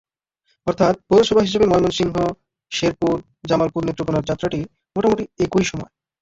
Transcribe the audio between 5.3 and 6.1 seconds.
একই সময়।